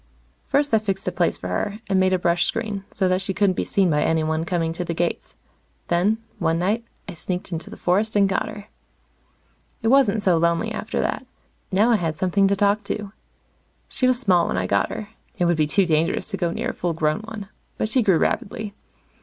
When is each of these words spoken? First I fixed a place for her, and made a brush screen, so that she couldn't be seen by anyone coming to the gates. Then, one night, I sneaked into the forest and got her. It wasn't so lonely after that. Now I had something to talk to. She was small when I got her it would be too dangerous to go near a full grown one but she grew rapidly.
First 0.47 0.73
I 0.73 0.79
fixed 0.79 1.07
a 1.07 1.11
place 1.11 1.37
for 1.37 1.49
her, 1.49 1.77
and 1.87 1.99
made 1.99 2.11
a 2.11 2.17
brush 2.17 2.45
screen, 2.47 2.85
so 2.91 3.07
that 3.07 3.21
she 3.21 3.35
couldn't 3.35 3.53
be 3.55 3.63
seen 3.63 3.91
by 3.91 4.01
anyone 4.01 4.45
coming 4.45 4.73
to 4.73 4.83
the 4.83 4.95
gates. 4.95 5.35
Then, 5.89 6.17
one 6.39 6.57
night, 6.57 6.83
I 7.07 7.13
sneaked 7.13 7.51
into 7.51 7.69
the 7.69 7.77
forest 7.77 8.15
and 8.15 8.27
got 8.27 8.49
her. 8.49 8.65
It 9.83 9.89
wasn't 9.89 10.23
so 10.23 10.37
lonely 10.39 10.71
after 10.71 10.99
that. 11.01 11.27
Now 11.71 11.91
I 11.91 11.97
had 11.97 12.17
something 12.17 12.47
to 12.47 12.55
talk 12.55 12.83
to. 12.85 13.11
She 13.89 14.07
was 14.07 14.19
small 14.19 14.47
when 14.47 14.57
I 14.57 14.65
got 14.65 14.89
her 14.89 15.09
it 15.37 15.45
would 15.45 15.55
be 15.55 15.67
too 15.67 15.85
dangerous 15.85 16.27
to 16.29 16.35
go 16.37 16.49
near 16.51 16.69
a 16.69 16.73
full 16.73 16.93
grown 16.93 17.19
one 17.19 17.49
but 17.77 17.87
she 17.87 18.01
grew 18.01 18.17
rapidly. 18.17 18.73